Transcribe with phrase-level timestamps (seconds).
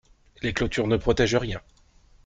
[0.41, 1.61] Les clôtures ne protègent rien.